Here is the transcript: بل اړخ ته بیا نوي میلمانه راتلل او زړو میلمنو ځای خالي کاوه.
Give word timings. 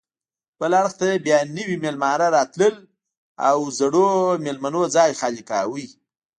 بل 0.59 0.71
اړخ 0.79 0.93
ته 1.01 1.07
بیا 1.25 1.37
نوي 1.57 1.75
میلمانه 1.83 2.27
راتلل 2.35 2.75
او 3.49 3.57
زړو 3.79 4.07
میلمنو 4.45 4.81
ځای 4.95 5.11
خالي 5.19 5.43
کاوه. 5.49 5.85